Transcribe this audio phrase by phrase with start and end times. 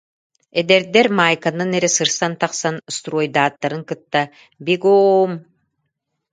[0.59, 4.21] «Эдэрдэр» маайканан эрэ сырсан тахсан стройдааттарын кытта
[4.65, 5.33] «Бего-оом